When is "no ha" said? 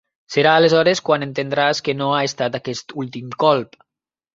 2.01-2.25